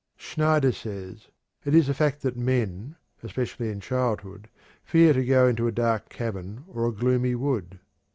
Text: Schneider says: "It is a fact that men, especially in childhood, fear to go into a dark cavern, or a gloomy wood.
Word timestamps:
Schneider 0.17 0.71
says: 0.71 1.27
"It 1.63 1.75
is 1.75 1.87
a 1.87 1.93
fact 1.93 2.23
that 2.23 2.35
men, 2.35 2.95
especially 3.21 3.69
in 3.69 3.81
childhood, 3.81 4.49
fear 4.83 5.13
to 5.13 5.23
go 5.23 5.45
into 5.45 5.67
a 5.67 5.71
dark 5.71 6.09
cavern, 6.09 6.63
or 6.67 6.87
a 6.87 6.91
gloomy 6.91 7.35
wood. 7.35 7.77